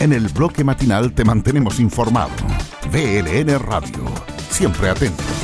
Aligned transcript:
En 0.00 0.14
el 0.14 0.28
bloque 0.28 0.64
matinal 0.64 1.12
te 1.12 1.24
mantenemos 1.26 1.78
informado. 1.78 2.30
VLN 2.90 3.58
Radio, 3.58 4.04
siempre 4.50 4.88
atento. 4.88 5.39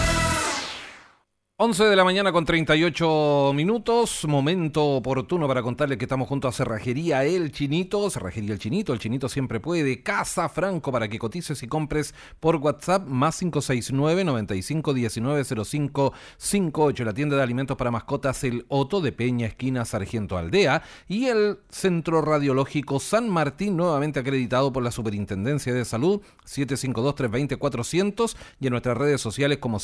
11 1.58 1.84
de 1.84 1.96
la 1.96 2.04
mañana 2.04 2.32
con 2.32 2.45
38 2.45 3.53
minutos, 3.54 4.26
momento 4.29 4.85
oportuno 4.85 5.48
para 5.48 5.62
contarles 5.62 5.96
que 5.96 6.04
estamos 6.04 6.29
junto 6.29 6.48
a 6.48 6.53
Cerrajería 6.53 7.24
El 7.24 7.51
Chinito, 7.51 8.10
Cerrajería 8.10 8.53
El 8.53 8.58
Chinito, 8.58 8.92
El 8.92 8.98
Chinito 8.98 9.26
siempre 9.30 9.58
puede, 9.58 10.03
Casa 10.03 10.51
Franco 10.51 10.92
para 10.92 11.08
que 11.08 11.19
cotices 11.19 11.62
y 11.62 11.66
compres 11.66 12.15
por 12.40 12.56
WhatsApp 12.56 13.06
más 13.06 13.38
569 13.38 14.24
95 14.24 14.92
19 14.92 15.44
05 15.65 16.12
58, 16.37 17.05
la 17.06 17.15
tienda 17.15 17.37
de 17.37 17.42
alimentos 17.42 17.79
para 17.79 17.91
mascotas 17.91 18.45
El 18.45 18.66
Oto 18.69 19.01
de 19.01 19.12
Peña 19.12 19.47
Esquina 19.47 19.87
Sargento 19.87 20.37
Aldea 20.37 20.83
y 21.09 21.25
el 21.29 21.61
Centro 21.70 22.20
Radiológico 22.20 23.01
San 23.01 23.30
Martín 23.30 23.79
nuevamente 23.79 24.20
acreditado 24.20 24.75
por 24.75 24.83
la 24.83 24.91
Superintendencia 24.91 25.73
de 25.73 25.87
Salud 25.87 26.20
752 26.45 27.15
320 27.15 27.57
400 27.57 28.37
y 28.61 28.66
en 28.66 28.73
nuestras 28.73 28.98
redes 28.98 29.23
sociales 29.23 29.57
como 29.57 29.80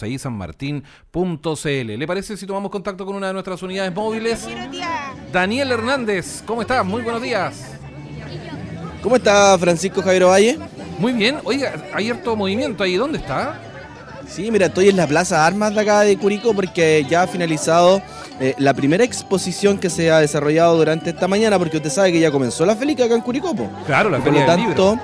¿Le 1.65 2.07
parece 2.09 2.37
si 2.37 2.45
tomamos 2.45 2.73
contacto 2.73 3.07
con 3.07 3.15
una 3.15 3.29
de 3.29 3.35
nuestras 3.35 3.63
unidades 3.63 3.95
móviles? 3.95 4.49
Daniel 5.33 5.71
Hernández, 5.71 6.43
¿cómo 6.45 6.61
estás? 6.63 6.85
Muy 6.85 7.03
buenos 7.03 7.23
días. 7.23 7.55
¿Cómo 9.01 9.15
está 9.15 9.57
Francisco 9.59 10.03
Javier 10.03 10.25
Valle? 10.25 10.59
Muy 10.99 11.13
bien. 11.13 11.39
Oiga, 11.45 11.75
hay 11.95 12.11
harto 12.11 12.35
movimiento 12.35 12.83
ahí. 12.83 12.97
¿Dónde 12.97 13.19
está? 13.19 13.61
Sí, 14.29 14.51
mira, 14.51 14.67
estoy 14.67 14.89
en 14.89 14.97
la 14.97 15.07
Plaza 15.07 15.47
Armas 15.47 15.73
de 15.73 15.81
acá 15.81 16.01
de 16.01 16.17
Curicó 16.17 16.53
porque 16.53 17.07
ya 17.09 17.23
ha 17.23 17.27
finalizado 17.29 18.03
eh, 18.41 18.55
la 18.59 18.75
primera 18.75 19.05
exposición 19.05 19.79
que 19.79 19.89
se 19.89 20.11
ha 20.11 20.19
desarrollado 20.19 20.77
durante 20.77 21.11
esta 21.11 21.29
mañana, 21.29 21.61
porque 21.61 21.77
usted 21.77 21.91
sabe 21.91 22.11
que 22.11 22.19
ya 22.19 22.33
comenzó 22.33 22.67
la 22.67 22.75
Felica 22.75 23.05
acá 23.05 23.15
en 23.15 23.21
Curicó. 23.21 23.55
Claro, 23.87 24.11
la 24.11 24.19
y 24.19 24.23
Por 24.23 24.33
lo 24.33 24.45
tanto, 24.45 24.99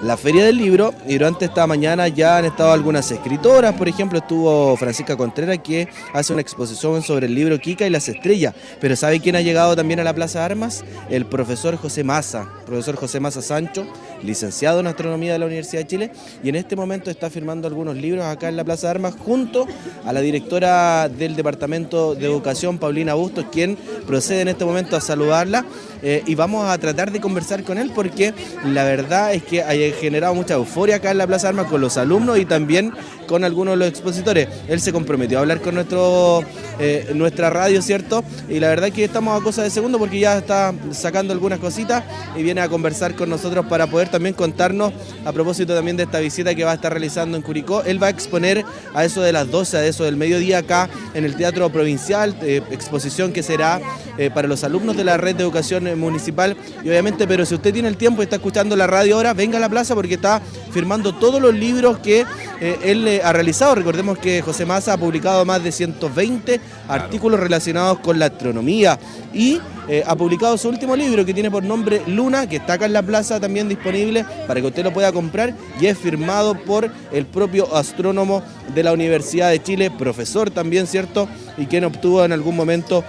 la 0.00 0.16
Feria 0.16 0.44
del 0.44 0.56
Libro 0.56 0.94
y 1.06 1.14
durante 1.14 1.46
esta 1.46 1.66
mañana 1.66 2.06
ya 2.06 2.38
han 2.38 2.44
estado 2.44 2.72
algunas 2.72 3.10
escritoras, 3.10 3.74
por 3.74 3.88
ejemplo 3.88 4.18
estuvo 4.18 4.76
Francisca 4.76 5.16
Contreras 5.16 5.58
que 5.58 5.88
hace 6.12 6.32
una 6.32 6.42
exposición 6.42 7.02
sobre 7.02 7.26
el 7.26 7.34
libro 7.34 7.58
Kika 7.58 7.86
y 7.86 7.90
las 7.90 8.08
estrellas, 8.08 8.54
pero 8.80 8.94
¿sabe 8.94 9.20
quién 9.20 9.34
ha 9.34 9.40
llegado 9.40 9.74
también 9.74 9.98
a 9.98 10.04
la 10.04 10.14
Plaza 10.14 10.40
de 10.40 10.44
Armas? 10.44 10.84
El 11.10 11.26
profesor 11.26 11.76
José 11.76 12.04
Maza, 12.04 12.48
profesor 12.64 12.94
José 12.94 13.18
Maza 13.18 13.42
Sancho, 13.42 13.86
licenciado 14.22 14.80
en 14.80 14.86
Astronomía 14.86 15.32
de 15.32 15.40
la 15.40 15.46
Universidad 15.46 15.82
de 15.82 15.86
Chile 15.88 16.12
y 16.44 16.48
en 16.48 16.54
este 16.54 16.76
momento 16.76 17.10
está 17.10 17.28
firmando 17.28 17.66
algunos 17.66 17.96
libros 17.96 18.24
acá 18.24 18.48
en 18.48 18.56
la 18.56 18.64
Plaza 18.64 18.86
de 18.86 18.90
Armas 18.92 19.14
junto 19.18 19.66
a 20.04 20.12
la 20.12 20.20
directora 20.20 21.08
del 21.08 21.34
Departamento 21.34 22.14
de 22.14 22.26
Educación, 22.26 22.78
Paulina 22.78 23.14
Bustos, 23.14 23.46
quien 23.50 23.76
procede 24.06 24.42
en 24.42 24.48
este 24.48 24.64
momento 24.64 24.96
a 24.96 25.00
saludarla 25.00 25.64
eh, 26.02 26.22
y 26.26 26.34
vamos 26.34 26.68
a 26.68 26.78
tratar 26.78 27.10
de 27.10 27.20
conversar 27.20 27.64
con 27.64 27.78
él 27.78 27.90
porque 27.94 28.34
la 28.64 28.84
verdad 28.84 29.34
es 29.34 29.42
que 29.42 29.62
hay 29.62 29.92
generado 29.92 30.34
mucha 30.34 30.54
euforia 30.54 30.96
acá 30.96 31.10
en 31.10 31.18
la 31.18 31.26
Plaza 31.26 31.48
Armas 31.48 31.66
con 31.66 31.80
los 31.80 31.96
alumnos 31.96 32.38
y 32.38 32.44
también 32.44 32.92
con 33.28 33.44
algunos 33.44 33.74
de 33.74 33.78
los 33.78 33.88
expositores. 33.88 34.48
Él 34.66 34.80
se 34.80 34.92
comprometió 34.92 35.38
a 35.38 35.42
hablar 35.42 35.60
con 35.60 35.76
nuestro, 35.76 36.42
eh, 36.80 37.12
nuestra 37.14 37.50
radio, 37.50 37.80
¿cierto? 37.82 38.24
Y 38.48 38.58
la 38.58 38.68
verdad 38.68 38.88
es 38.88 38.94
que 38.94 39.04
estamos 39.04 39.40
a 39.40 39.44
cosa 39.44 39.62
de 39.62 39.70
segundo 39.70 39.98
porque 39.98 40.18
ya 40.18 40.38
está 40.38 40.74
sacando 40.90 41.32
algunas 41.32 41.60
cositas 41.60 42.02
y 42.36 42.42
viene 42.42 42.62
a 42.62 42.68
conversar 42.68 43.14
con 43.14 43.28
nosotros 43.28 43.66
para 43.66 43.86
poder 43.86 44.08
también 44.08 44.34
contarnos 44.34 44.92
a 45.24 45.32
propósito 45.32 45.74
también 45.74 45.96
de 45.96 46.04
esta 46.04 46.18
visita 46.18 46.54
que 46.54 46.64
va 46.64 46.72
a 46.72 46.74
estar 46.74 46.90
realizando 46.90 47.36
en 47.36 47.42
Curicó. 47.42 47.82
Él 47.84 48.02
va 48.02 48.08
a 48.08 48.10
exponer 48.10 48.64
a 48.94 49.04
eso 49.04 49.20
de 49.20 49.32
las 49.32 49.48
12, 49.50 49.76
a 49.76 49.86
eso 49.86 50.04
del 50.04 50.16
mediodía 50.16 50.58
acá 50.58 50.88
en 51.14 51.24
el 51.24 51.36
Teatro 51.36 51.68
Provincial, 51.70 52.34
eh, 52.42 52.62
exposición 52.70 53.32
que 53.32 53.42
será 53.42 53.80
eh, 54.16 54.30
para 54.30 54.48
los 54.48 54.64
alumnos 54.64 54.96
de 54.96 55.04
la 55.04 55.18
red 55.18 55.36
de 55.36 55.42
educación 55.42 55.98
municipal. 56.00 56.56
Y 56.82 56.88
obviamente, 56.88 57.26
pero 57.26 57.44
si 57.44 57.54
usted 57.54 57.72
tiene 57.72 57.88
el 57.88 57.98
tiempo 57.98 58.22
y 58.22 58.24
está 58.24 58.36
escuchando 58.36 58.74
la 58.74 58.86
radio 58.86 59.16
ahora, 59.16 59.34
venga 59.34 59.58
a 59.58 59.60
la 59.60 59.68
plaza 59.68 59.94
porque 59.94 60.14
está 60.14 60.40
firmando 60.72 61.14
todos 61.14 61.40
los 61.42 61.54
libros 61.54 61.98
que 61.98 62.24
él 62.60 63.17
ha 63.22 63.32
realizado. 63.32 63.74
Recordemos 63.74 64.18
que 64.18 64.42
José 64.42 64.66
Massa 64.66 64.94
ha 64.94 64.96
publicado 64.96 65.44
más 65.44 65.62
de 65.62 65.72
120 65.72 66.60
artículos 66.88 67.40
relacionados 67.40 67.98
con 68.00 68.18
la 68.18 68.26
astronomía 68.26 68.98
y 69.32 69.60
eh, 69.88 70.02
ha 70.06 70.16
publicado 70.16 70.58
su 70.58 70.68
último 70.68 70.94
libro 70.94 71.24
que 71.24 71.32
tiene 71.32 71.50
por 71.50 71.62
nombre 71.62 72.02
Luna, 72.06 72.48
que 72.48 72.56
está 72.56 72.74
acá 72.74 72.86
en 72.86 72.92
la 72.92 73.02
plaza 73.02 73.40
también 73.40 73.68
disponible 73.68 74.24
para 74.46 74.60
que 74.60 74.66
usted 74.66 74.84
lo 74.84 74.92
pueda 74.92 75.12
comprar 75.12 75.54
y 75.80 75.86
es 75.86 75.96
firmado 75.96 76.54
por 76.54 76.90
el 77.12 77.26
propio 77.26 77.74
astrónomo 77.74 78.42
de 78.74 78.82
la 78.82 78.92
Universidad 78.92 79.50
de 79.50 79.62
Chile, 79.62 79.90
profesor 79.90 80.50
también, 80.50 80.86
¿cierto? 80.86 81.28
Y 81.56 81.66
quien 81.66 81.84
obtuvo 81.84 82.24
en 82.24 82.32
algún 82.32 82.56
momento 82.56 83.04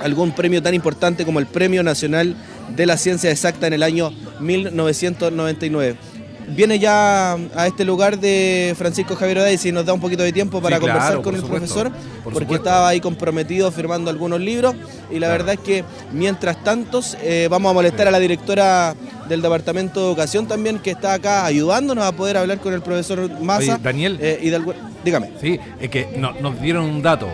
algún 0.00 0.32
premio 0.32 0.62
tan 0.62 0.74
importante 0.74 1.24
como 1.24 1.38
el 1.38 1.46
Premio 1.46 1.82
Nacional 1.82 2.36
de 2.74 2.86
la 2.86 2.96
Ciencia 2.96 3.30
Exacta 3.30 3.66
en 3.66 3.72
el 3.72 3.82
año 3.82 4.10
1999 4.40 5.96
viene 6.48 6.78
ya 6.78 7.34
a 7.34 7.66
este 7.66 7.84
lugar 7.84 8.18
de 8.18 8.74
Francisco 8.76 9.16
Javier 9.16 9.38
Oday 9.38 9.58
y 9.64 9.72
nos 9.72 9.84
da 9.84 9.92
un 9.92 10.00
poquito 10.00 10.22
de 10.22 10.32
tiempo 10.32 10.60
para 10.60 10.78
conversar 10.78 11.22
con 11.22 11.34
el 11.34 11.42
profesor, 11.42 11.90
porque 12.24 12.54
estaba 12.54 12.88
ahí 12.88 13.00
comprometido 13.00 13.70
firmando 13.72 14.10
algunos 14.10 14.40
libros 14.40 14.74
y 15.10 15.18
la 15.18 15.28
verdad 15.28 15.54
es 15.54 15.60
que 15.60 15.84
mientras 16.12 16.62
tantos 16.62 17.16
eh, 17.22 17.48
vamos 17.50 17.70
a 17.70 17.74
molestar 17.74 18.08
a 18.08 18.10
la 18.10 18.18
directora 18.18 18.94
del 19.28 19.42
Departamento 19.42 20.00
de 20.00 20.06
Educación 20.06 20.46
también 20.46 20.78
que 20.78 20.92
está 20.92 21.14
acá 21.14 21.44
ayudándonos 21.44 22.04
a 22.04 22.12
poder 22.12 22.36
hablar 22.36 22.58
con 22.58 22.72
el 22.72 22.82
profesor 22.82 23.28
Massa. 23.40 23.78
Daniel. 23.82 24.18
Eh, 24.20 24.40
y 24.42 25.04
dígame. 25.04 25.32
Sí, 25.40 25.58
es 25.80 25.90
que 25.90 26.08
nos 26.16 26.60
dieron 26.60 26.84
un 26.84 27.02
dato. 27.02 27.28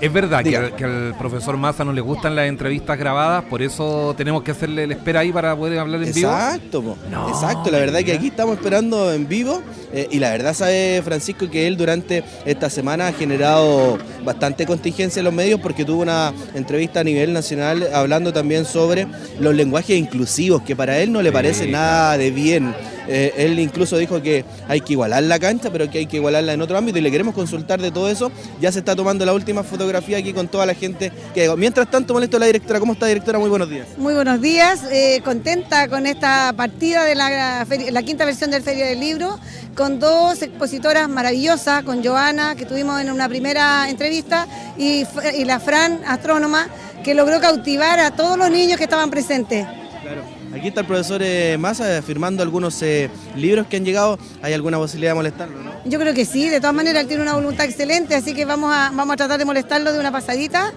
Es 0.00 0.12
verdad 0.12 0.44
que, 0.44 0.84
al 0.84 1.14
profesor 1.18 1.56
Massa 1.56 1.84
no 1.84 1.92
le 1.92 2.00
gustan 2.00 2.36
las 2.36 2.46
entrevistas 2.46 2.98
grabadas, 2.98 3.44
por 3.44 3.62
eso 3.62 4.14
tenemos 4.16 4.42
que 4.42 4.50
hacerle 4.50 4.84
el 4.84 4.92
espera 4.92 5.20
ahí 5.20 5.32
para 5.32 5.56
poder 5.56 5.78
hablar 5.78 6.02
en 6.02 6.12
vivo. 6.12 6.30
Exacto, 6.30 6.96
exacto. 7.28 7.70
La 7.70 7.78
verdad 7.78 8.00
es 8.00 8.04
que 8.04 8.12
aquí 8.12 8.28
estamos 8.28 8.56
esperando 8.56 9.12
en 9.12 9.26
vivo 9.26 9.62
eh, 9.92 10.08
y 10.10 10.18
la 10.18 10.30
verdad 10.30 10.52
sabe 10.52 11.00
Francisco 11.02 11.48
que 11.48 11.66
él 11.66 11.76
durante 11.76 12.24
esta 12.44 12.68
semana 12.68 13.08
ha 13.08 13.12
generado 13.12 13.98
bastante 14.24 14.66
contingencia 14.66 15.20
en 15.20 15.24
los 15.24 15.34
medios 15.34 15.60
porque 15.60 15.84
tuvo 15.84 16.02
una 16.02 16.32
entrevista 16.54 17.00
a 17.00 17.04
nivel 17.04 17.32
nacional 17.32 17.88
hablando 17.94 18.32
también 18.32 18.64
sobre 18.64 19.06
los 19.40 19.54
lenguajes 19.54 19.96
inclusivos, 19.96 20.62
que 20.62 20.76
para 20.76 20.98
él 20.98 21.12
no 21.12 21.22
le 21.22 21.32
parece 21.32 21.66
nada 21.66 22.18
de 22.18 22.30
bien. 22.30 22.74
Eh, 23.08 23.34
él 23.36 23.58
incluso 23.58 23.98
dijo 23.98 24.20
que 24.22 24.44
hay 24.68 24.80
que 24.80 24.92
igualar 24.92 25.22
la 25.22 25.38
cancha, 25.38 25.70
pero 25.70 25.90
que 25.90 25.98
hay 25.98 26.06
que 26.06 26.16
igualarla 26.16 26.52
en 26.52 26.62
otro 26.62 26.76
ámbito 26.76 26.98
y 26.98 27.02
le 27.02 27.10
queremos 27.10 27.34
consultar 27.34 27.80
de 27.80 27.90
todo 27.90 28.08
eso. 28.08 28.30
Ya 28.60 28.70
se 28.72 28.80
está 28.80 28.94
tomando 28.94 29.24
la 29.24 29.32
última 29.32 29.62
fotografía 29.62 30.18
aquí 30.18 30.32
con 30.32 30.48
toda 30.48 30.66
la 30.66 30.74
gente 30.74 31.12
que 31.34 31.46
Mientras 31.56 31.90
tanto, 31.90 32.12
molesto 32.12 32.36
a 32.36 32.40
la 32.40 32.46
directora. 32.46 32.80
¿Cómo 32.80 32.92
está, 32.92 33.06
directora? 33.06 33.38
Muy 33.38 33.48
buenos 33.48 33.70
días. 33.70 33.86
Muy 33.96 34.14
buenos 34.14 34.40
días. 34.40 34.80
Eh, 34.90 35.20
contenta 35.24 35.88
con 35.88 36.06
esta 36.06 36.52
partida 36.56 37.04
de 37.04 37.14
la, 37.14 37.66
la 37.90 38.02
quinta 38.02 38.24
versión 38.24 38.50
del 38.50 38.62
Feria 38.62 38.86
del 38.86 39.00
Libro, 39.00 39.38
con 39.74 39.98
dos 39.98 40.42
expositoras 40.42 41.08
maravillosas, 41.08 41.82
con 41.84 42.04
Joana, 42.04 42.54
que 42.56 42.66
tuvimos 42.66 43.00
en 43.00 43.10
una 43.10 43.28
primera 43.28 43.88
entrevista, 43.88 44.46
y, 44.76 45.04
y 45.36 45.44
la 45.44 45.60
Fran, 45.60 46.00
astrónoma, 46.06 46.68
que 47.02 47.14
logró 47.14 47.40
cautivar 47.40 48.00
a 48.00 48.10
todos 48.10 48.36
los 48.36 48.50
niños 48.50 48.76
que 48.76 48.84
estaban 48.84 49.10
presentes. 49.10 49.66
Claro. 50.02 50.35
Aquí 50.56 50.68
está 50.68 50.80
el 50.80 50.86
profesor 50.86 51.20
eh, 51.22 51.58
Massa 51.58 52.00
firmando 52.00 52.42
algunos 52.42 52.80
eh, 52.80 53.10
libros 53.36 53.66
que 53.66 53.76
han 53.76 53.84
llegado. 53.84 54.18
¿Hay 54.40 54.54
alguna 54.54 54.78
posibilidad 54.78 55.10
de 55.10 55.16
molestarlo? 55.16 55.62
¿no? 55.62 55.70
Yo 55.84 56.00
creo 56.00 56.14
que 56.14 56.24
sí, 56.24 56.48
de 56.48 56.60
todas 56.60 56.74
maneras 56.74 57.02
él 57.02 57.08
tiene 57.08 57.22
una 57.22 57.34
voluntad 57.34 57.66
excelente, 57.66 58.14
así 58.14 58.32
que 58.32 58.46
vamos 58.46 58.74
a, 58.74 58.90
vamos 58.94 59.12
a 59.12 59.16
tratar 59.18 59.38
de 59.38 59.44
molestarlo 59.44 59.92
de 59.92 60.00
una 60.00 60.10
pasadita. 60.10 60.72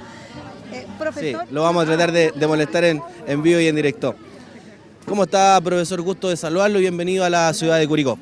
Eh, 0.74 0.86
profesor. 0.98 1.46
Sí, 1.48 1.54
lo 1.54 1.64
vamos 1.64 1.84
a 1.84 1.86
tratar 1.86 2.12
de, 2.12 2.34
molestar 2.46 2.84
en, 2.84 3.02
en, 3.26 3.42
vivo 3.42 3.62
y 3.62 3.68
en 3.68 3.76
directo. 3.78 4.16
¿Cómo 5.06 5.24
está, 5.24 5.62
profesor? 5.62 6.02
Gusto 6.02 6.28
de 6.28 6.36
saludarlo 6.36 6.78
y 6.80 6.82
bienvenido 6.82 7.24
a 7.24 7.30
la 7.30 7.54
ciudad 7.54 7.80
de 7.80 7.88
Curicó. 7.88 8.20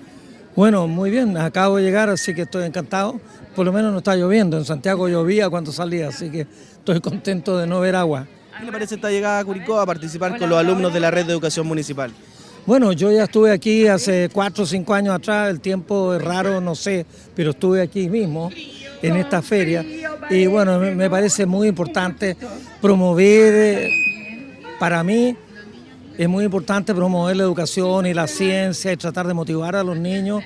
Bueno, 0.56 0.88
muy 0.88 1.10
bien, 1.10 1.38
acabo 1.38 1.78
de 1.78 1.84
llegar, 1.84 2.08
así 2.10 2.36
que 2.36 2.44
estoy 2.44 2.66
encantado. 2.66 3.20
Por 3.56 3.66
lo 3.66 3.74
menos 3.74 3.92
no 3.92 3.98
está 3.98 4.16
lloviendo, 4.16 4.58
en 4.58 4.66
Santiago 4.66 5.10
llovía 5.10 5.50
cuando 5.50 5.72
salía, 5.72 6.10
así 6.10 6.30
que 6.30 6.42
estoy 6.42 7.02
contento 7.02 7.58
de 7.58 7.66
no 7.66 7.80
ver 7.80 7.96
agua. 7.96 8.28
¿Qué 8.60 8.66
le 8.66 8.72
parece 8.72 8.96
esta 8.96 9.12
llegada 9.12 9.40
a 9.40 9.46
Curicó 9.46 9.80
a 9.80 9.86
participar 9.86 10.38
con 10.38 10.50
los 10.50 10.58
alumnos 10.58 10.94
de 10.94 11.00
la 11.00 11.12
red 11.12 11.26
de 11.26 11.32
educación 11.32 11.68
municipal? 11.68 12.12
Bueno, 12.66 12.92
yo 12.92 13.12
ya 13.12 13.26
estuve 13.26 13.52
aquí 13.52 13.88
hace 13.88 14.30
cuatro 14.34 14.64
o 14.64 14.68
cinco 14.68 14.94
años 14.94 15.16
atrás, 15.16 15.50
el 15.50 15.62
tiempo 15.62 16.14
es 16.16 16.22
raro, 16.22 16.60
no 16.60 16.76
sé, 16.76 17.06
pero 17.36 17.52
estuve 17.52 17.82
aquí 17.82 18.10
mismo 18.10 18.50
en 19.02 19.16
esta 19.16 19.42
feria 19.42 19.86
y 20.30 20.48
bueno, 20.48 20.80
me 20.80 21.10
parece 21.10 21.46
muy 21.46 21.68
importante 21.68 22.36
promover, 22.82 23.90
para 24.80 25.04
mí 25.04 25.36
es 26.18 26.28
muy 26.28 26.44
importante 26.44 26.94
promover 26.96 27.38
la 27.38 27.44
educación 27.44 28.08
y 28.08 28.14
la 28.14 28.28
ciencia 28.28 28.92
y 28.92 28.98
tratar 28.98 29.28
de 29.28 29.34
motivar 29.34 29.76
a 29.76 29.84
los 29.84 29.98
niños 29.98 30.44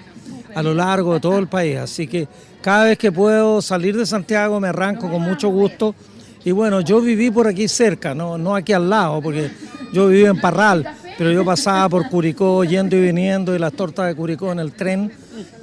a 0.53 0.61
lo 0.61 0.73
largo 0.73 1.13
de 1.13 1.21
todo 1.21 1.39
el 1.39 1.47
país. 1.47 1.77
Así 1.77 2.07
que 2.07 2.27
cada 2.61 2.83
vez 2.83 2.97
que 2.97 3.11
puedo 3.11 3.61
salir 3.61 3.97
de 3.97 4.05
Santiago 4.05 4.59
me 4.59 4.67
arranco 4.67 5.09
con 5.09 5.21
mucho 5.21 5.47
gusto 5.47 5.95
y 6.43 6.51
bueno, 6.51 6.81
yo 6.81 7.01
viví 7.01 7.29
por 7.29 7.47
aquí 7.47 7.67
cerca, 7.67 8.15
no, 8.15 8.37
no 8.37 8.55
aquí 8.55 8.73
al 8.73 8.89
lado, 8.89 9.21
porque 9.21 9.51
yo 9.93 10.07
viví 10.07 10.25
en 10.25 10.39
Parral, 10.39 10.87
pero 11.17 11.31
yo 11.31 11.45
pasaba 11.45 11.87
por 11.89 12.09
Curicó 12.09 12.63
yendo 12.63 12.95
y 12.95 13.01
viniendo 13.01 13.55
y 13.55 13.59
las 13.59 13.73
tortas 13.73 14.07
de 14.07 14.15
Curicó 14.15 14.51
en 14.51 14.59
el 14.59 14.71
tren 14.71 15.11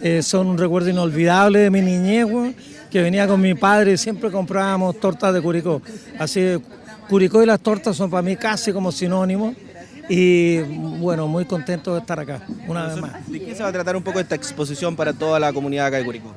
eh, 0.01 0.23
son 0.23 0.47
un 0.47 0.59
recuerdo 0.59 0.91
inolvidable 0.91 1.61
de 1.61 1.71
mi 1.71 1.81
niñez, 1.81 2.27
que 2.91 3.03
venía 3.03 3.27
con 3.27 3.41
mi 3.41 3.55
padre 3.55 3.93
y 3.93 3.97
siempre 3.99 4.31
comprábamos 4.31 4.99
tortas 5.01 5.35
de 5.35 5.43
Curicó. 5.43 5.83
Así 6.19 6.63
Curicó 7.09 7.43
y 7.43 7.47
las 7.47 7.61
tortas 7.61 7.97
son 7.97 8.11
para 8.11 8.23
mí 8.23 8.37
casi 8.37 8.73
como 8.73 8.93
sinónimos. 8.93 9.55
Y 10.11 10.61
bueno, 10.61 11.29
muy 11.29 11.45
contento 11.45 11.93
de 11.93 12.01
estar 12.01 12.19
acá, 12.19 12.41
una 12.67 12.87
vez 12.87 12.97
más. 12.97 13.31
¿De 13.31 13.43
qué 13.43 13.55
se 13.55 13.63
va 13.63 13.69
a 13.69 13.73
tratar 13.73 13.95
un 13.95 14.03
poco 14.03 14.19
esta 14.21 14.35
exposición 14.35 14.97
para 14.97 15.13
toda 15.13 15.39
la 15.39 15.53
comunidad 15.53 15.87
acá 15.87 15.99
de 15.99 16.05
Curicó? 16.05 16.35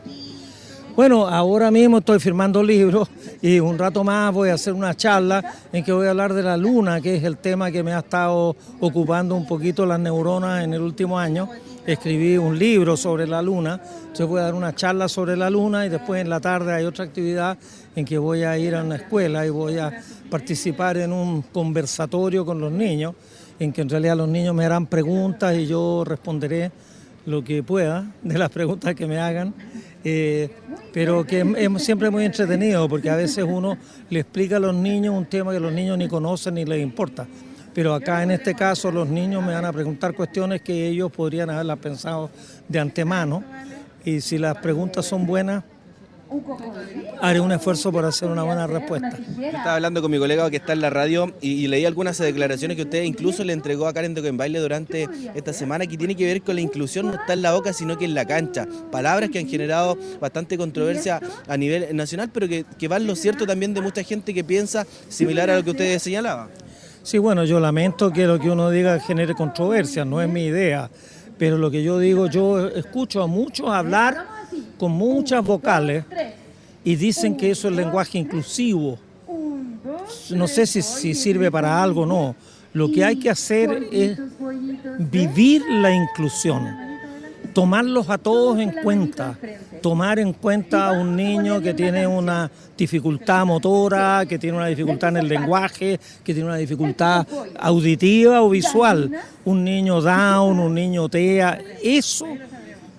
Bueno, 1.01 1.27
ahora 1.27 1.71
mismo 1.71 1.97
estoy 1.97 2.19
firmando 2.19 2.61
libros 2.73 3.09
y 3.41 3.59
un 3.59 3.79
rato 3.79 4.03
más 4.03 4.31
voy 4.31 4.49
a 4.49 4.53
hacer 4.53 4.71
una 4.73 4.93
charla 4.93 5.43
en 5.73 5.83
que 5.83 5.91
voy 5.91 6.05
a 6.05 6.11
hablar 6.11 6.31
de 6.31 6.43
la 6.43 6.55
luna, 6.55 7.01
que 7.01 7.15
es 7.15 7.23
el 7.23 7.37
tema 7.37 7.71
que 7.71 7.81
me 7.81 7.91
ha 7.91 8.01
estado 8.01 8.55
ocupando 8.79 9.33
un 9.33 9.47
poquito 9.47 9.83
las 9.87 9.99
neuronas 9.99 10.63
en 10.63 10.75
el 10.75 10.81
último 10.81 11.17
año. 11.17 11.49
Escribí 11.87 12.37
un 12.37 12.59
libro 12.59 12.95
sobre 12.95 13.25
la 13.25 13.41
luna, 13.41 13.81
entonces 13.83 14.27
voy 14.27 14.41
a 14.41 14.43
dar 14.43 14.53
una 14.53 14.75
charla 14.75 15.09
sobre 15.09 15.35
la 15.35 15.49
luna 15.49 15.87
y 15.87 15.89
después 15.89 16.21
en 16.21 16.29
la 16.29 16.39
tarde 16.39 16.71
hay 16.71 16.85
otra 16.85 17.05
actividad 17.05 17.57
en 17.95 18.05
que 18.05 18.19
voy 18.19 18.43
a 18.43 18.55
ir 18.59 18.75
a 18.75 18.83
una 18.83 18.97
escuela 18.97 19.43
y 19.43 19.49
voy 19.49 19.79
a 19.79 20.03
participar 20.29 20.97
en 20.97 21.13
un 21.13 21.41
conversatorio 21.41 22.45
con 22.45 22.61
los 22.61 22.71
niños, 22.71 23.15
en 23.57 23.73
que 23.73 23.81
en 23.81 23.89
realidad 23.89 24.17
los 24.17 24.29
niños 24.29 24.53
me 24.53 24.65
harán 24.65 24.85
preguntas 24.85 25.55
y 25.57 25.65
yo 25.65 26.03
responderé 26.05 26.71
lo 27.25 27.43
que 27.43 27.63
pueda 27.63 28.11
de 28.21 28.37
las 28.37 28.49
preguntas 28.49 28.95
que 28.95 29.05
me 29.05 29.19
hagan, 29.19 29.53
eh, 30.03 30.49
pero 30.93 31.25
que 31.25 31.41
es 31.57 31.83
siempre 31.83 32.09
muy 32.09 32.25
entretenido 32.25 32.87
porque 32.89 33.09
a 33.09 33.15
veces 33.15 33.45
uno 33.47 33.77
le 34.09 34.21
explica 34.21 34.57
a 34.57 34.59
los 34.59 34.75
niños 34.75 35.15
un 35.15 35.25
tema 35.25 35.51
que 35.51 35.59
los 35.59 35.71
niños 35.71 35.97
ni 35.97 36.07
conocen 36.07 36.55
ni 36.55 36.65
les 36.65 36.81
importa. 36.81 37.27
Pero 37.73 37.93
acá 37.93 38.21
en 38.23 38.31
este 38.31 38.53
caso 38.53 38.91
los 38.91 39.07
niños 39.07 39.45
me 39.45 39.53
van 39.53 39.65
a 39.65 39.71
preguntar 39.71 40.13
cuestiones 40.13 40.61
que 40.61 40.87
ellos 40.87 41.11
podrían 41.11 41.49
haberlas 41.49 41.77
pensado 41.77 42.29
de 42.67 42.79
antemano 42.79 43.43
y 44.03 44.19
si 44.19 44.37
las 44.37 44.57
preguntas 44.57 45.05
son 45.05 45.25
buenas, 45.25 45.63
haré 47.21 47.39
un 47.39 47.51
esfuerzo 47.51 47.91
por 47.91 48.05
hacer 48.05 48.29
una 48.29 48.43
buena 48.43 48.67
respuesta. 48.67 49.17
Estaba 49.41 49.75
hablando 49.75 50.01
con 50.01 50.11
mi 50.11 50.17
colega 50.17 50.49
que 50.49 50.57
está 50.57 50.73
en 50.73 50.81
la 50.81 50.89
radio 50.89 51.33
y, 51.41 51.67
leí 51.67 51.85
algunas 51.85 52.17
declaraciones 52.17 52.75
que 52.75 52.83
usted 52.83 53.03
incluso 53.03 53.43
le 53.43 53.53
entregó 53.53 53.87
a 53.87 53.93
Karen 53.93 54.13
de 54.13 54.31
Baile 54.31 54.59
durante 54.59 55.07
esta 55.35 55.53
semana 55.53 55.87
que 55.87 55.97
tiene 55.97 56.15
que 56.15 56.25
ver 56.25 56.41
con 56.41 56.55
la 56.55 56.61
inclusión 56.61 57.07
no 57.07 57.13
está 57.13 57.33
en 57.33 57.41
la 57.41 57.53
boca 57.53 57.73
sino 57.73 57.97
que 57.97 58.05
en 58.05 58.13
la 58.13 58.25
cancha. 58.25 58.67
Palabras 58.91 59.29
que 59.29 59.39
han 59.39 59.47
generado 59.47 59.97
bastante 60.19 60.57
controversia 60.57 61.21
a 61.47 61.57
nivel 61.57 61.95
nacional 61.95 62.29
pero 62.33 62.47
que, 62.47 62.65
que 62.77 62.87
van 62.87 63.07
lo 63.07 63.15
cierto 63.15 63.45
también 63.45 63.73
de 63.73 63.81
mucha 63.81 64.03
gente 64.03 64.33
que 64.33 64.43
piensa 64.43 64.85
similar 65.09 65.49
a 65.49 65.55
lo 65.55 65.63
que 65.63 65.71
usted 65.71 65.99
señalaba. 65.99 66.49
Sí, 67.03 67.17
bueno, 67.17 67.45
yo 67.45 67.59
lamento 67.59 68.11
que 68.11 68.27
lo 68.27 68.39
que 68.39 68.49
uno 68.49 68.69
diga 68.69 68.99
genere 68.99 69.33
controversia, 69.33 70.05
no 70.05 70.21
es 70.21 70.29
mi 70.29 70.45
idea, 70.45 70.89
pero 71.39 71.57
lo 71.57 71.71
que 71.71 71.81
yo 71.81 71.97
digo, 71.97 72.27
yo 72.27 72.67
escucho 72.67 73.23
a 73.23 73.27
muchos 73.27 73.69
hablar 73.69 74.40
con 74.81 74.93
muchas 74.93 75.45
vocales 75.45 76.03
y 76.83 76.95
dicen 76.95 77.37
que 77.37 77.51
eso 77.51 77.67
es 77.67 77.75
lenguaje 77.75 78.17
inclusivo. 78.17 78.97
No 80.31 80.47
sé 80.47 80.65
si, 80.65 80.81
si 80.81 81.13
sirve 81.13 81.51
para 81.51 81.83
algo 81.83 82.01
o 82.01 82.05
no. 82.07 82.35
Lo 82.73 82.91
que 82.91 83.05
hay 83.05 83.17
que 83.17 83.29
hacer 83.29 83.69
es 83.91 84.17
vivir 84.97 85.61
la 85.69 85.93
inclusión, 85.93 86.67
tomarlos 87.53 88.09
a 88.09 88.17
todos 88.17 88.59
en 88.59 88.71
cuenta, 88.71 89.37
tomar 89.83 90.17
en 90.17 90.33
cuenta 90.33 90.87
a 90.87 90.93
un 90.93 91.15
niño 91.15 91.61
que 91.61 91.75
tiene 91.75 92.07
una 92.07 92.49
dificultad 92.75 93.45
motora, 93.45 94.25
que 94.27 94.39
tiene 94.39 94.57
una 94.57 94.65
dificultad 94.65 95.09
en 95.09 95.17
el 95.17 95.27
lenguaje, 95.27 95.99
que 96.23 96.33
tiene 96.33 96.49
una 96.49 96.57
dificultad 96.57 97.27
auditiva 97.59 98.41
o 98.41 98.49
visual, 98.49 99.11
un 99.45 99.63
niño 99.63 100.01
down, 100.01 100.59
un 100.59 100.73
niño 100.73 101.07
TEA, 101.07 101.61
eso 101.83 102.25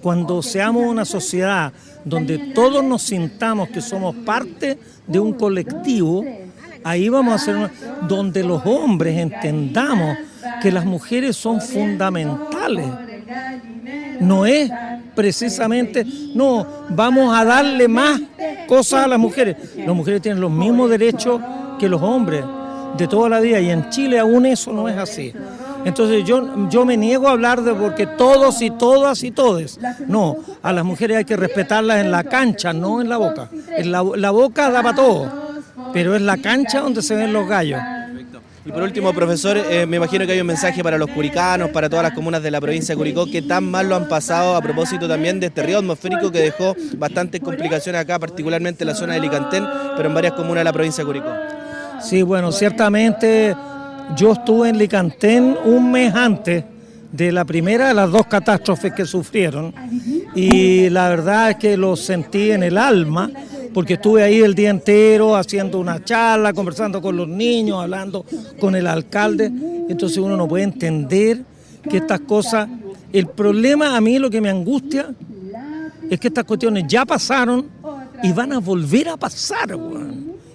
cuando 0.03 0.43
seamos 0.43 0.85
una 0.85 1.05
sociedad 1.05 1.73
donde 2.05 2.53
todos 2.53 2.83
nos 2.83 3.03
sintamos 3.03 3.69
que 3.69 3.81
somos 3.81 4.17
parte 4.17 4.77
de 5.07 5.19
un 5.21 5.33
colectivo, 5.35 6.25
ahí 6.83 7.09
vamos 7.09 7.35
a 7.35 7.45
ser 7.45 7.71
donde 8.09 8.43
los 8.43 8.67
hombres 8.67 9.17
entendamos 9.17 10.19
que 10.61 10.73
las 10.73 10.85
mujeres 10.85 11.37
son 11.37 11.61
fundamentales. 11.61 12.87
No 14.21 14.45
es 14.45 14.71
precisamente, 15.15 16.05
no, 16.35 16.67
vamos 16.91 17.35
a 17.37 17.45
darle 17.45 17.87
más 17.87 18.21
cosas 18.67 19.05
a 19.05 19.09
las 19.09 19.19
mujeres. 19.19 19.57
Las 19.77 19.95
mujeres 19.95 20.21
tienen 20.21 20.41
los 20.41 20.51
mismos 20.51 20.91
derechos 20.91 21.41
que 21.79 21.89
los 21.89 22.03
hombres 22.03 22.45
de 22.97 23.07
toda 23.07 23.29
la 23.29 23.41
vida 23.41 23.61
y 23.61 23.71
en 23.71 23.89
Chile 23.91 24.19
aún 24.19 24.47
eso 24.47 24.73
no 24.73 24.89
es 24.89 24.97
así. 24.97 25.33
Entonces 25.85 26.25
yo, 26.25 26.69
yo 26.69 26.85
me 26.85 26.97
niego 26.97 27.29
a 27.29 27.33
hablar 27.33 27.63
de 27.63 27.75
porque 27.75 28.07
todos 28.07 28.63
y 28.63 28.71
todas 28.71 29.23
y 29.23 29.31
todes. 29.31 29.79
No, 30.07 30.37
a 30.63 30.73
las 30.73 30.85
mujeres 30.85 31.19
hay 31.19 31.25
que 31.25 31.37
respetarlas 31.37 31.99
en 31.99 32.11
la 32.11 32.25
cancha, 32.25 32.73
no 32.73 33.01
en 33.01 33.09
la 33.09 33.17
boca. 33.17 33.49
En 33.77 33.91
la, 33.91 34.31
boca 34.31 34.71
da 34.71 34.83
para 34.83 34.97
todo, 34.97 35.33
pero 35.93 36.15
es 36.15 36.23
la 36.23 36.37
cancha 36.37 36.81
donde 36.81 37.03
se 37.03 37.15
ven 37.15 37.33
los 37.33 37.49
gallos. 37.49 37.81
Y 38.65 38.71
por 38.71 38.83
último, 38.83 39.13
profesor, 39.13 39.57
eh, 39.57 39.87
me 39.87 39.97
imagino 39.97 40.25
que 40.25 40.33
hay 40.33 40.41
un 40.41 40.47
mensaje 40.47 40.85
para 40.85 40.97
los 40.97 41.11
curicanos, 41.11 41.71
para 41.71 41.89
todas 41.89 42.05
las 42.05 42.13
comunas 42.13 42.41
de 42.45 42.51
la 42.53 42.61
provincia 42.61 42.95
de 42.95 42.97
Curicó, 42.97 43.27
que 43.27 43.43
tan 43.43 43.65
mal 43.65 43.89
lo 43.89 43.97
han 43.97 44.07
pasado 44.07 44.55
a 44.55 44.63
propósito 44.63 45.09
también 45.09 45.41
de 45.41 45.47
este 45.47 45.65
río 45.65 45.79
atmosférico 45.79 46.31
que 46.31 46.39
dejó 46.39 46.77
bastantes 46.97 47.41
complicaciones 47.41 48.01
acá, 48.01 48.21
particularmente 48.21 48.85
en 48.85 48.89
la 48.89 48.95
zona 48.95 49.15
de 49.15 49.21
Licantén, 49.21 49.67
pero 49.97 50.09
en 50.09 50.15
varias 50.15 50.35
comunas 50.35 50.61
de 50.61 50.65
la 50.65 50.73
provincia 50.73 51.03
de 51.03 51.07
Curicó. 51.07 51.33
Sí, 52.01 52.23
bueno, 52.23 52.53
ciertamente 52.53 53.57
yo 54.17 54.33
estuve 54.33 54.69
en 54.69 54.79
Licantén 54.79 55.57
un 55.65 55.91
mes 55.91 56.15
antes 56.15 56.65
de 57.11 57.33
la 57.33 57.45
primera 57.45 57.89
de 57.89 57.95
las 57.95 58.11
dos 58.11 58.27
catástrofes 58.27 58.93
que 58.93 59.05
sufrieron 59.05 59.75
y 60.35 60.89
la 60.91 61.09
verdad 61.11 61.51
es 61.51 61.57
que 61.57 61.77
lo 61.77 61.97
sentí 61.97 62.51
en 62.51 62.63
el 62.63 62.79
alma 62.79 63.31
porque 63.73 63.95
estuve 63.95 64.23
ahí 64.23 64.41
el 64.41 64.55
día 64.55 64.71
entero 64.71 65.37
haciendo 65.37 65.79
una 65.79 66.03
charla, 66.05 66.53
conversando 66.53 67.01
con 67.01 67.17
los 67.17 67.29
niños, 67.29 67.83
hablando 67.83 68.25
con 68.61 68.75
el 68.75 68.87
alcalde. 68.87 69.51
Entonces 69.89 70.19
uno 70.19 70.37
no 70.37 70.47
puede 70.47 70.65
entender 70.65 71.43
que 71.89 71.99
estas 71.99 72.21
cosas... 72.21 72.69
El 73.13 73.27
problema 73.27 73.95
a 73.95 74.01
mí 74.01 74.19
lo 74.19 74.31
que 74.31 74.41
me 74.41 74.49
angustia 74.49 75.11
es 76.09 76.19
que 76.19 76.29
estas 76.29 76.45
cuestiones 76.45 76.85
ya 76.89 77.05
pasaron 77.05 77.69
y 78.23 78.33
van 78.33 78.55
a 78.55 78.59
volver 78.59 79.11
a 79.11 79.17
pasar. 79.19 79.77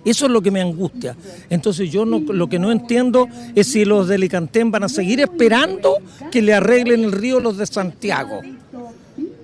Eso 0.05 0.25
es 0.25 0.31
lo 0.31 0.41
que 0.41 0.51
me 0.51 0.61
angustia. 0.61 1.15
Entonces 1.49 1.91
yo 1.91 2.05
no, 2.05 2.19
lo 2.19 2.47
que 2.47 2.59
no 2.59 2.71
entiendo 2.71 3.27
es 3.55 3.67
si 3.67 3.85
los 3.85 4.07
de 4.07 4.17
Licantén 4.17 4.71
van 4.71 4.83
a 4.83 4.89
seguir 4.89 5.19
esperando 5.19 5.97
que 6.31 6.41
le 6.41 6.53
arreglen 6.53 7.03
el 7.03 7.11
río 7.11 7.39
los 7.39 7.57
de 7.57 7.65
Santiago. 7.65 8.41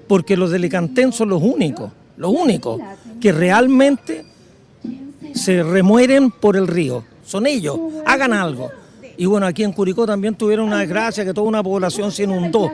Porque 0.08 0.38
los 0.38 0.52
de 0.52 0.60
Licantén 0.60 1.12
son 1.12 1.30
los 1.30 1.42
únicos, 1.42 1.92
los 2.18 2.32
únicos 2.32 2.80
que 3.20 3.32
realmente 3.32 4.26
se 5.34 5.64
remueren 5.64 6.32
por 6.32 6.56
el 6.56 6.68
río. 6.68 7.04
Son 7.26 7.48
ellos, 7.48 7.80
hagan 8.06 8.34
algo. 8.34 8.70
Y 9.18 9.26
bueno, 9.26 9.46
aquí 9.46 9.64
en 9.64 9.72
Curicó 9.72 10.06
también 10.06 10.36
tuvieron 10.36 10.68
una 10.68 10.80
desgracia 10.80 11.24
que 11.24 11.34
toda 11.34 11.48
una 11.48 11.64
población 11.64 12.12
se 12.12 12.24
inundó. 12.24 12.72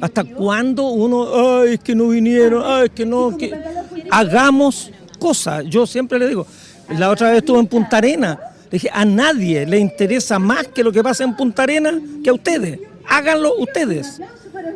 ¿Hasta 0.00 0.24
cuándo 0.24 0.88
uno, 0.88 1.60
ay, 1.60 1.74
es 1.74 1.80
que 1.80 1.94
no 1.94 2.08
vinieron, 2.08 2.62
ay, 2.64 2.86
es 2.86 2.90
que 2.90 3.06
no, 3.06 3.36
hagamos 4.10 4.90
cosas? 5.18 5.64
Yo 5.66 5.86
siempre 5.86 6.18
le 6.18 6.28
digo, 6.28 6.46
la 6.90 7.10
otra 7.10 7.28
vez 7.30 7.38
estuve 7.38 7.60
en 7.60 7.66
Punta 7.66 7.98
Arena. 7.98 8.38
Le 8.64 8.70
dije, 8.70 8.90
a 8.92 9.04
nadie 9.04 9.66
le 9.66 9.78
interesa 9.78 10.38
más 10.38 10.68
que 10.68 10.82
lo 10.82 10.92
que 10.92 11.02
pasa 11.02 11.24
en 11.24 11.36
Punta 11.36 11.62
Arena 11.62 12.00
que 12.22 12.30
a 12.30 12.34
ustedes. 12.34 12.80
Háganlo 13.08 13.56
ustedes. 13.58 14.20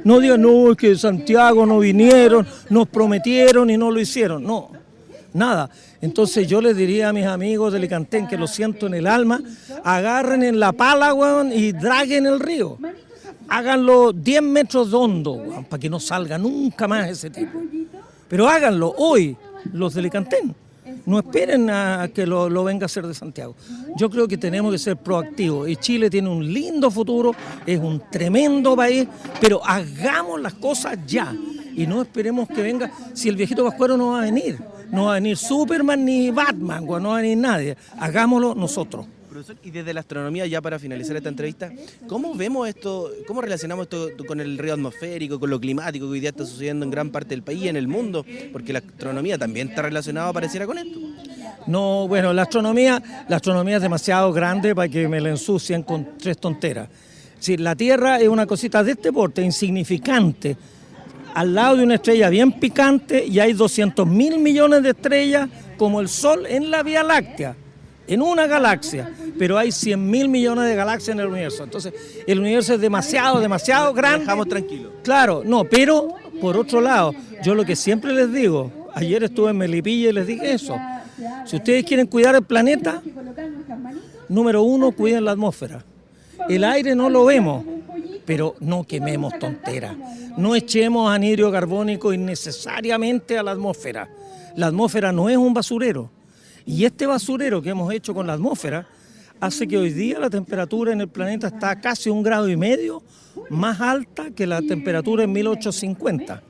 No 0.05 0.21
digan, 0.21 0.43
no, 0.43 0.73
es 0.73 0.77
que 0.77 0.97
Santiago 0.97 1.67
no 1.67 1.79
vinieron, 1.79 2.47
nos 2.71 2.89
prometieron 2.89 3.71
y 3.71 3.77
no 3.77 3.91
lo 3.91 4.01
hicieron. 4.01 4.43
No, 4.43 4.71
nada. 5.33 5.71
Entonces 6.01 6.47
yo 6.47 6.61
les 6.61 6.77
diría 6.77 7.09
a 7.09 7.13
mis 7.13 7.27
amigos 7.27 7.73
de 7.73 7.81
Licantén, 7.81 8.29
que 8.29 8.37
lo 8.37 8.47
siento 8.47 8.87
en 8.87 8.95
el 8.95 9.07
alma, 9.07 9.41
agarren 9.83 10.43
en 10.43 10.61
la 10.61 10.73
pala, 10.73 11.15
y 11.53 11.73
draguen 11.73 12.27
el 12.27 12.39
río. 12.39 12.79
Háganlo 13.49 14.13
10 14.13 14.43
metros 14.43 14.91
de 14.91 14.97
hondo, 14.97 15.65
para 15.69 15.81
que 15.81 15.89
no 15.89 15.99
salga 15.99 16.39
nunca 16.39 16.87
más 16.87 17.09
ese 17.09 17.31
tipo. 17.31 17.61
Pero 18.29 18.49
háganlo 18.49 18.95
hoy, 18.97 19.37
los 19.73 19.95
de 19.95 20.03
Licantén. 20.03 20.55
No 21.09 21.19
esperen 21.19 21.71
a 21.71 22.11
que 22.15 22.27
lo, 22.27 22.65
venga 22.65 22.85
a 22.85 22.87
hacer 22.87 23.07
de 23.07 23.15
Santiago. 23.15 23.57
Yo 23.97 24.11
creo 24.11 24.29
que 24.29 24.37
tenemos 24.37 24.71
que 24.71 24.79
ser 24.79 24.99
proactivos. 24.99 25.67
Y 25.67 25.77
Chile 25.77 26.11
tiene 26.11 26.29
un 26.29 26.53
lindo 26.53 26.91
futuro, 26.91 27.33
es 27.65 27.79
un 27.79 28.03
tremendo 28.11 28.77
país, 28.77 29.09
pero 29.41 29.65
hagamos 29.65 30.39
las 30.39 30.53
cosas 30.53 30.99
ya. 31.07 31.35
Y 31.75 31.87
no 31.87 32.03
esperemos 32.03 32.47
que 32.49 32.61
venga, 32.61 32.91
si 33.15 33.31
el 33.31 33.37
viejito 33.37 33.65
Pascuero 33.65 33.97
no 33.97 34.11
va 34.11 34.21
a 34.21 34.25
venir. 34.25 34.59
No 34.91 35.07
va 35.07 35.13
a 35.13 35.15
venir 35.15 35.39
Superman 35.39 36.05
ni 36.05 36.31
Batman, 36.31 36.85
no 36.85 37.09
va 37.09 37.19
a 37.19 37.23
venir 37.23 37.39
nadie. 37.39 37.77
Hagámoslo 37.99 38.55
nosotros 38.55 39.07
y 39.63 39.71
desde 39.71 39.93
la 39.93 40.01
astronomía, 40.01 40.47
ya 40.47 40.61
para 40.61 40.79
finalizar 40.79 41.17
esta 41.17 41.29
entrevista, 41.29 41.71
¿cómo 42.07 42.35
vemos 42.35 42.69
esto, 42.69 43.11
cómo 43.27 43.41
relacionamos 43.41 43.85
esto 43.85 44.11
con 44.27 44.41
el 44.41 44.59
río 44.59 44.75
atmosférico, 44.75 45.39
con 45.39 45.51
lo 45.51 45.61
climático 45.61 46.07
que 46.07 46.13
hoy 46.13 46.21
día 46.21 46.31
está 46.31 46.45
sucediendo 46.45 46.85
en 46.85 46.91
gran 46.91 47.11
parte 47.11 47.31
del 47.31 47.43
país 47.43 47.67
en 47.67 47.77
el 47.77 47.89
mundo? 47.89 48.25
Porque 48.53 48.73
la 48.73 48.81
astronomía 48.81 49.39
también 49.39 49.69
está 49.69 49.83
relacionada, 49.83 50.33
pareciera, 50.33 50.67
con 50.67 50.79
esto. 50.79 50.99
No, 51.67 52.09
bueno, 52.09 52.33
la 52.33 52.43
astronomía, 52.43 53.03
la 53.29 53.37
astronomía 53.37 53.77
es 53.77 53.83
demasiado 53.83 54.33
grande 54.33 54.75
para 54.75 54.89
que 54.89 55.07
me 55.09 55.21
la 55.21 55.31
ensucien 55.31 55.83
con 55.83 56.17
tres 56.19 56.39
tonteras. 56.39 56.89
Si 57.39 57.57
la 57.57 57.77
Tierra 57.77 58.19
es 58.19 58.29
una 58.29 58.47
cosita 58.47 58.83
de 58.83 58.93
este 58.93 59.13
porte, 59.13 59.43
insignificante, 59.43 60.57
al 61.35 61.55
lado 61.55 61.77
de 61.77 61.85
una 61.85 61.97
estrella 61.97 62.31
bien 62.31 62.53
picante 62.53 63.25
y 63.25 63.39
hay 63.39 63.53
200 63.53 64.07
mil 64.07 64.39
millones 64.39 64.83
de 64.83 64.91
estrellas 64.91 65.49
como 65.77 66.01
el 66.01 66.09
Sol 66.09 66.47
en 66.47 66.71
la 66.71 66.83
Vía 66.83 67.03
Láctea 67.03 67.55
en 68.09 68.23
una 68.23 68.47
galaxia, 68.47 69.13
pero 69.39 69.59
hay 69.59 69.71
100 69.71 70.11
mil 70.11 70.29
millones 70.29 70.65
de 70.65 70.75
galaxias 70.75 71.15
en 71.15 71.21
el 71.21 71.29
universo. 71.29 71.63
Entonces, 71.63 71.93
el 72.27 72.41
universo 72.41 72.75
es 72.75 72.81
demasiado, 72.81 73.39
demasiado 73.39 73.93
grande. 73.93 74.21
Dejamos 74.21 74.49
tranquilo. 74.49 74.93
Claro, 75.03 75.43
no, 75.45 75.65
pero 75.65 76.09
por 76.41 76.57
otro 76.57 76.81
lado, 76.81 77.15
yo 77.43 77.55
lo 77.55 77.65
que 77.65 77.77
siempre 77.77 78.13
les 78.13 78.33
digo, 78.33 78.73
ayer 78.95 79.23
estuve 79.25 79.51
en 79.51 79.59
Melipilla 79.59 80.09
y 80.09 80.13
les 80.13 80.27
dije 80.27 80.53
eso. 80.53 80.77
Si 81.45 81.57
ustedes 81.57 81.85
quieren 81.85 82.07
cuidar 82.07 82.35
el 82.35 82.43
planeta, 82.43 83.03
número 84.29 84.63
uno, 84.63 84.93
cuiden 84.93 85.25
la 85.25 85.33
atmósfera. 85.33 85.85
El 86.49 86.65
aire 86.65 86.95
no 86.95 87.11
lo 87.11 87.27
vemos, 87.27 87.65
pero 88.25 88.55
no 88.61 88.85
quememos 88.85 89.39
tonteras. 89.39 89.97
No 90.37 90.55
echemos 90.55 91.11
anhidrio 91.11 91.51
carbónico 91.51 92.13
innecesariamente 92.13 93.37
a 93.37 93.43
la 93.43 93.51
atmósfera. 93.51 94.09
La 94.57 94.69
atmósfera 94.69 95.13
no 95.13 95.29
es 95.29 95.37
un 95.37 95.53
basurero. 95.53 96.11
Y 96.69 96.85
este 96.85 97.07
basurero 97.07 97.63
que 97.63 97.71
hemos 97.71 97.91
hecho 97.95 98.13
con 98.13 98.27
la 98.27 98.35
atmósfera 98.35 98.87
hace 99.41 99.67
que 99.67 99.79
hoy 99.79 99.91
día 99.91 100.19
la 100.19 100.29
temperatura 100.29 100.93
en 100.93 101.01
el 101.01 101.09
planeta 101.09 101.47
está 101.47 101.81
casi 101.81 102.11
un 102.11 102.23
grado 102.23 102.47
y 102.47 102.59
medio 102.59 103.03
más 103.49 103.81
alta 103.81 104.31
que 104.33 104.47
la 104.47 104.61
temperatura 104.61 105.25
en 105.25 105.33
1850. 105.33 106.43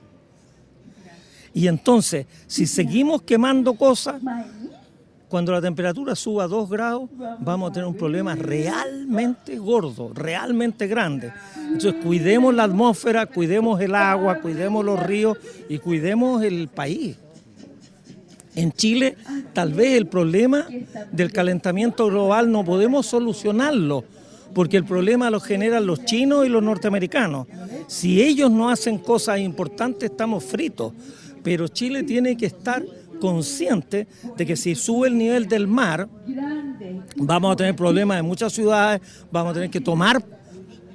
Y 1.54 1.68
entonces, 1.68 2.26
si 2.48 2.66
seguimos 2.66 3.22
quemando 3.22 3.75
cosas, 3.75 4.20
cuando 5.28 5.52
la 5.52 5.60
temperatura 5.60 6.16
suba 6.16 6.44
a 6.44 6.48
2 6.48 6.68
grados, 6.68 7.08
vamos 7.38 7.70
a 7.70 7.72
tener 7.75 7.87
un 7.87 7.94
problema 7.94 8.34
realmente 8.34 9.56
gordo, 9.56 10.10
realmente 10.12 10.88
grande. 10.88 11.32
Entonces, 11.56 11.94
cuidemos 12.02 12.52
la 12.52 12.64
atmósfera, 12.64 13.26
cuidemos 13.26 13.80
el 13.80 13.94
agua, 13.94 14.40
cuidemos 14.40 14.84
los 14.84 15.00
ríos 15.00 15.38
y 15.68 15.78
cuidemos 15.78 16.42
el 16.42 16.66
país. 16.66 17.16
En 18.58 18.72
Chile, 18.72 19.16
tal 19.52 19.72
vez 19.72 19.96
el 19.96 20.08
problema 20.08 20.66
del 21.12 21.30
calentamiento 21.30 22.06
global 22.06 22.50
no 22.50 22.64
podemos 22.64 23.06
solucionarlo, 23.06 24.02
porque 24.52 24.76
el 24.76 24.84
problema 24.84 25.30
lo 25.30 25.38
generan 25.38 25.86
los 25.86 26.04
chinos 26.04 26.44
y 26.44 26.48
los 26.48 26.60
norteamericanos. 26.60 27.46
Si 27.86 28.20
ellos 28.20 28.50
no 28.50 28.68
hacen 28.68 28.98
cosas 28.98 29.38
importantes, 29.38 30.10
estamos 30.10 30.42
fritos. 30.42 30.92
Pero 31.44 31.68
Chile 31.68 32.02
tiene 32.02 32.36
que 32.36 32.46
estar 32.46 32.84
consciente 33.20 34.08
de 34.36 34.44
que 34.44 34.56
si 34.56 34.74
sube 34.74 35.06
el 35.06 35.16
nivel 35.16 35.46
del 35.46 35.68
mar, 35.68 36.08
vamos 37.14 37.52
a 37.52 37.56
tener 37.56 37.76
problemas 37.76 38.18
en 38.18 38.26
muchas 38.26 38.52
ciudades, 38.52 39.00
vamos 39.30 39.52
a 39.52 39.54
tener 39.54 39.70
que 39.70 39.80
tomar 39.80 40.20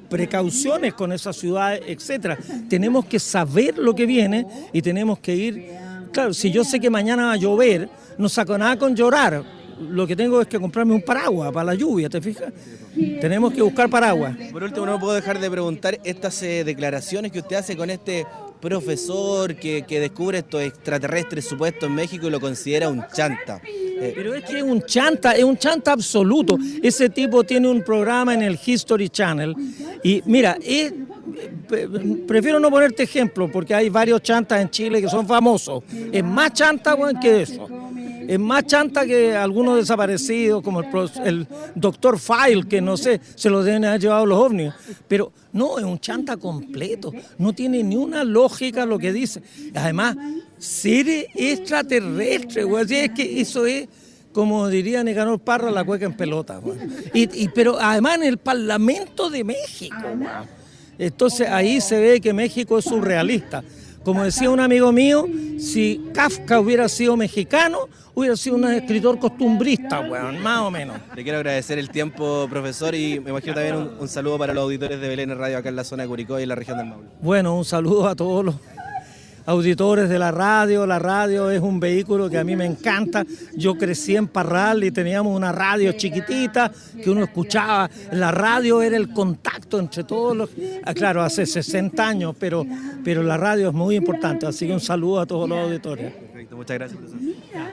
precauciones 0.10 0.94
con 0.94 1.14
esas 1.14 1.38
ciudades, 1.38 1.82
etcétera. 1.88 2.38
Tenemos 2.68 3.06
que 3.06 3.20
saber 3.20 3.78
lo 3.78 3.96
que 3.96 4.06
viene 4.06 4.46
y 4.74 4.82
tenemos 4.82 5.18
que 5.20 5.34
ir 5.34 5.83
Claro, 6.14 6.34
si 6.34 6.52
yo 6.52 6.64
sé 6.64 6.80
que 6.80 6.92
mañana 6.92 7.26
va 7.26 7.32
a 7.34 7.38
llover, 7.38 7.90
no 8.20 8.30
saco 8.30 8.56
nada 8.56 8.78
con 8.78 8.96
llorar. 8.96 9.44
Lo 9.90 10.06
que 10.06 10.16
tengo 10.16 10.40
es 10.40 10.48
que 10.48 10.60
comprarme 10.60 10.94
un 10.94 11.02
paraguas 11.02 11.52
para 11.52 11.66
la 11.66 11.74
lluvia, 11.74 12.08
¿te 12.08 12.22
fijas? 12.22 12.54
Tenemos 13.20 13.52
que 13.52 13.64
buscar 13.64 13.90
paraguas. 13.90 14.36
Por 14.52 14.64
último, 14.64 14.86
no 14.86 15.00
puedo 15.00 15.14
dejar 15.14 15.40
de 15.40 15.50
preguntar 15.50 16.00
estas 16.04 16.42
eh, 16.44 16.64
declaraciones 16.64 17.32
que 17.32 17.40
usted 17.40 17.56
hace 17.56 17.76
con 17.76 17.90
este 17.90 18.28
profesor 18.62 19.56
que, 19.56 19.84
descubre 19.90 20.38
estos 20.38 20.62
extraterrestres 20.62 21.46
supuestos 21.46 21.90
en 21.90 21.96
México 21.96 22.28
y 22.28 22.30
lo 22.30 22.40
considera 22.40 22.88
un 22.88 23.04
chanta. 23.12 23.60
Eh, 23.66 24.14
Pero 24.16 24.36
es 24.36 24.44
que 24.46 24.58
es 24.60 24.64
un 24.64 24.84
chanta, 24.84 25.32
es 25.32 25.44
un 25.44 25.58
chanta 25.58 25.92
absoluto. 25.92 26.58
Ese 26.82 27.10
tipo 27.10 27.44
tiene 27.44 27.68
un 27.68 27.84
programa 27.84 28.34
en 28.34 28.44
el 28.44 28.58
History 28.64 29.10
Channel 29.10 29.56
y 30.04 30.22
mira, 30.26 30.58
es 30.64 30.94
prefiero 32.28 32.60
no 32.60 32.70
ponerte 32.70 33.04
ejemplo 33.04 33.52
porque 33.52 33.74
hay 33.74 33.90
varios 33.90 34.22
chantas 34.22 34.62
en 34.62 34.70
Chile 34.70 35.02
que 35.02 35.10
son 35.10 35.28
famosos. 35.28 35.84
Es 36.12 36.24
más 36.24 36.54
chanta 36.54 36.96
que 37.22 37.42
eso. 37.42 37.68
Es 38.28 38.40
más 38.40 38.66
chanta 38.66 39.06
que 39.06 39.36
algunos 39.36 39.78
desaparecidos, 39.78 40.64
como 40.64 40.82
el, 40.82 41.48
doctor 41.76 42.18
File, 42.20 42.68
que 42.68 42.82
no 42.82 42.96
sé, 42.96 43.20
se 43.36 43.50
lo 43.50 43.64
deben 43.64 43.86
haber 43.86 44.02
llevado 44.02 44.26
los 44.26 44.40
ovnis. 44.40 44.74
Pero 45.08 45.32
no, 45.52 45.78
es 45.78 45.86
un 45.86 46.00
chanta 46.00 46.38
completo. 46.38 47.12
No 47.38 47.54
tiene 47.54 47.84
ni 47.84 47.96
una 47.96 48.24
lógica 48.24 48.86
lo 48.86 48.98
que 48.98 49.12
dice. 49.12 49.42
Además, 49.76 50.16
ser 50.58 51.28
extraterrestre, 51.36 52.64
güey. 52.64 52.86
es 52.90 53.10
que 53.12 53.42
eso 53.42 53.66
es 53.66 53.88
como 54.34 54.68
diría 54.68 55.04
Nicanor 55.04 55.40
Parra, 55.40 55.72
la 55.72 55.84
cueca 55.84 56.06
en 56.06 56.14
pelota. 56.14 56.60
Y, 57.14 57.48
pero 57.50 57.78
además 57.80 58.16
en 58.16 58.24
el 58.24 58.38
Parlamento 58.38 59.30
de 59.30 59.44
México. 59.44 59.96
Entonces 60.98 61.50
ahí 61.50 61.82
se 61.82 62.00
ve 62.00 62.22
que 62.22 62.34
México 62.34 62.78
es 62.78 62.86
surrealista. 62.86 63.64
Como 64.04 64.24
decía 64.24 64.50
un 64.50 64.60
amigo 64.60 64.92
mío, 64.92 65.26
si 65.58 66.10
Kafka 66.14 66.60
hubiera 66.60 66.90
sido 66.90 67.16
mexicano, 67.16 67.88
hubiera 68.14 68.36
sido 68.36 68.58
un 68.58 68.66
escritor 68.66 69.18
costumbrista, 69.18 70.02
bueno, 70.02 70.34
más 70.40 70.60
o 70.60 70.70
menos. 70.70 70.98
Le 71.16 71.24
quiero 71.24 71.38
agradecer 71.38 71.80
el 71.80 71.90
tiempo, 71.90 72.48
profesor, 72.50 72.94
y 72.96 73.22
me 73.22 73.30
imagino 73.30 73.54
también 73.54 73.76
un, 73.78 73.92
un 73.98 74.08
saludo 74.10 74.38
para 74.38 74.54
los 74.54 74.64
auditores 74.64 75.00
de 75.00 75.08
Belén 75.08 75.38
Radio 75.38 75.58
acá 75.58 75.70
en 75.70 75.78
la 75.78 75.86
zona 75.86 76.04
de 76.04 76.10
Curicó 76.10 76.38
y 76.38 76.44
en 76.44 76.50
la 76.50 76.56
región 76.56 76.78
del 76.78 76.88
Maule. 76.88 77.08
Bueno, 77.22 77.56
un 77.56 77.64
saludo 77.64 78.08
a 78.10 78.16
todos 78.16 78.44
los 78.44 78.56
auditores 79.46 80.10
de 80.10 80.20
la 80.20 80.32
radio. 80.32 80.86
La 80.86 81.00
radio 81.00 81.50
es 81.50 81.62
un 81.62 81.80
vehículo 81.80 82.30
que 82.30 82.38
a 82.38 82.44
mí 82.44 82.56
me 82.56 82.66
encanta. 82.66 83.26
Yo 83.56 83.76
crecí 83.76 84.16
en 84.16 84.28
Parral 84.28 84.84
y 84.84 84.92
teníamos 84.92 85.36
una 85.36 85.52
radio 85.52 85.92
chiquitita 85.94 86.72
que 87.02 87.10
uno 87.10 87.24
escuchaba. 87.24 87.90
La 88.12 88.32
radio 88.32 88.82
era 88.82 88.98
el 88.98 89.12
contacto 89.12 89.80
entre 89.80 90.04
todos 90.04 90.36
los... 90.36 90.50
Ah, 90.84 90.94
claro, 90.94 91.22
hace 91.22 91.46
60 91.46 92.08
años, 92.08 92.36
pero, 92.40 92.66
pero 93.04 93.24
la 93.24 93.38
radio 93.38 93.70
es 93.70 93.74
muy 93.74 93.96
importante. 93.96 94.46
Así 94.46 94.68
que 94.68 94.74
un 94.74 94.80
saludo 94.80 95.22
a 95.22 95.26
todos 95.26 95.48
los 95.48 95.58
auditores. 95.58 96.33
Perfecto, 96.54 96.58
muchas 96.58 96.78
gracias, 96.78 97.02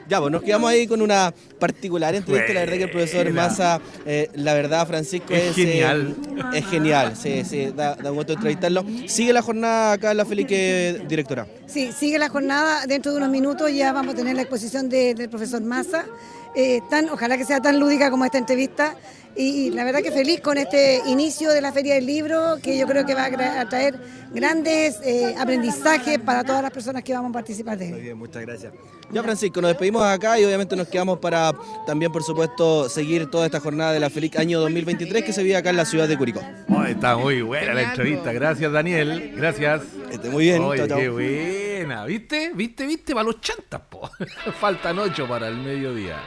Ya, 0.08 0.20
pues 0.20 0.32
nos 0.32 0.42
quedamos 0.42 0.70
ahí 0.70 0.86
con 0.86 1.02
una 1.02 1.32
particular 1.58 2.14
entrevista. 2.14 2.52
La 2.52 2.60
verdad 2.60 2.76
que 2.76 2.84
el 2.84 2.90
profesor 2.90 3.30
Massa, 3.32 3.80
eh, 4.06 4.30
la 4.34 4.54
verdad, 4.54 4.86
Francisco, 4.86 5.32
es, 5.32 5.54
genial. 5.54 6.16
Eh, 6.52 6.58
es 6.58 6.66
genial, 6.66 7.16
sí, 7.16 7.44
sí, 7.44 7.72
da, 7.74 7.94
da 7.94 8.10
un 8.10 8.16
gusto 8.16 8.32
entrevistarlo. 8.32 8.84
Sigue 9.06 9.32
la 9.32 9.42
jornada 9.42 9.92
acá 9.92 10.10
en 10.10 10.16
la 10.16 10.24
Felique, 10.24 11.02
directora. 11.08 11.46
Sí, 11.66 11.92
sigue 11.92 12.18
la 12.18 12.28
jornada. 12.28 12.86
Dentro 12.86 13.12
de 13.12 13.18
unos 13.18 13.30
minutos 13.30 13.72
ya 13.72 13.92
vamos 13.92 14.14
a 14.14 14.16
tener 14.16 14.34
la 14.34 14.42
exposición 14.42 14.88
del 14.88 15.28
profesor 15.28 15.62
Massa. 15.62 16.06
Eh, 16.54 16.80
tan, 16.90 17.08
ojalá 17.10 17.36
que 17.36 17.44
sea 17.44 17.60
tan 17.60 17.78
lúdica 17.78 18.10
como 18.10 18.24
esta 18.24 18.38
entrevista. 18.38 18.96
Y, 19.36 19.70
la 19.70 19.84
verdad 19.84 20.00
que 20.00 20.10
feliz 20.10 20.40
con 20.40 20.58
este 20.58 21.00
inicio 21.06 21.50
de 21.50 21.60
la 21.60 21.72
Feria 21.72 21.94
del 21.94 22.06
Libro, 22.06 22.58
que 22.62 22.76
yo 22.76 22.86
creo 22.86 23.06
que 23.06 23.14
va 23.14 23.26
a 23.26 23.68
traer 23.68 23.98
grandes 24.32 25.00
eh, 25.02 25.34
aprendizajes 25.38 26.18
para 26.18 26.44
todas 26.44 26.62
las 26.62 26.70
personas 26.70 27.02
que 27.02 27.12
vamos 27.12 27.30
a 27.30 27.32
participar 27.32 27.78
de 27.78 27.86
él. 27.86 27.92
Muy 27.92 28.00
bien, 28.00 28.18
muchas 28.18 28.42
gracias. 28.42 28.72
Ya 29.10 29.22
Francisco, 29.22 29.60
nos 29.60 29.70
despedimos 29.70 30.02
acá 30.02 30.38
y 30.38 30.44
obviamente 30.44 30.76
nos 30.76 30.88
quedamos 30.88 31.18
para 31.18 31.52
también, 31.86 32.12
por 32.12 32.22
supuesto, 32.22 32.88
seguir 32.88 33.30
toda 33.30 33.46
esta 33.46 33.60
jornada 33.60 33.92
de 33.92 34.00
la 34.00 34.10
Feliz 34.10 34.36
Año 34.36 34.60
2023 34.60 35.24
que 35.24 35.32
se 35.32 35.42
vive 35.42 35.56
acá 35.56 35.70
en 35.70 35.76
la 35.76 35.84
ciudad 35.84 36.06
de 36.06 36.16
Curicó. 36.16 36.40
está 36.86 37.16
muy 37.16 37.42
buena 37.42 37.74
la 37.74 37.82
entrevista. 37.82 38.32
Gracias, 38.32 38.70
Daniel. 38.70 39.32
Gracias. 39.36 39.82
Esté 40.10 40.28
muy 40.28 40.44
bien. 40.44 40.62
qué 40.88 41.08
buena. 41.08 42.04
¿Viste? 42.04 42.52
¿Viste? 42.54 42.86
¿Viste? 42.86 43.14
Para 43.14 43.24
los 43.24 43.40
chantas, 43.40 43.80
po. 43.88 44.08
Faltan 44.60 44.98
ocho 44.98 45.26
para 45.26 45.48
el 45.48 45.56
mediodía. 45.56 46.20